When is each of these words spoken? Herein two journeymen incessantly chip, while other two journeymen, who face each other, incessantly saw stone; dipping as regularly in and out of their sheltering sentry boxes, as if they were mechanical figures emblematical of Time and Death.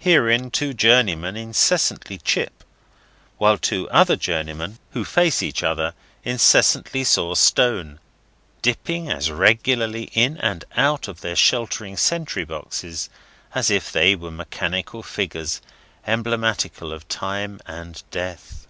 Herein 0.00 0.50
two 0.50 0.74
journeymen 0.74 1.36
incessantly 1.36 2.18
chip, 2.18 2.64
while 3.38 3.56
other 3.88 4.16
two 4.16 4.20
journeymen, 4.20 4.80
who 4.94 5.04
face 5.04 5.44
each 5.44 5.62
other, 5.62 5.94
incessantly 6.24 7.04
saw 7.04 7.34
stone; 7.34 8.00
dipping 8.62 9.08
as 9.08 9.30
regularly 9.30 10.10
in 10.12 10.36
and 10.38 10.64
out 10.76 11.06
of 11.06 11.20
their 11.20 11.36
sheltering 11.36 11.96
sentry 11.96 12.44
boxes, 12.44 13.08
as 13.54 13.70
if 13.70 13.92
they 13.92 14.16
were 14.16 14.32
mechanical 14.32 15.04
figures 15.04 15.60
emblematical 16.04 16.92
of 16.92 17.06
Time 17.08 17.60
and 17.64 18.02
Death. 18.10 18.66